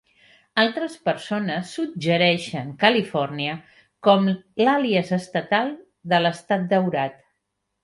Altes 0.61 0.93
persones 1.09 1.73
suggereixen 1.79 2.71
California 2.85 3.55
com 4.09 4.27
l"àlies 4.33 5.15
estatal 5.21 5.73
de 6.15 6.21
l"Estat 6.23 6.69
daurat. 6.75 7.25